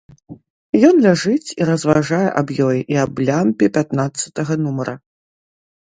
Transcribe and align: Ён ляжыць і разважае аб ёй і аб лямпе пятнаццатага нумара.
Ён 0.89 0.95
ляжыць 1.05 1.49
і 1.59 1.67
разважае 1.71 2.23
аб 2.43 2.47
ёй 2.71 2.79
і 2.97 2.99
аб 3.05 3.13
лямпе 3.31 3.65
пятнаццатага 3.79 4.53
нумара. 4.67 4.95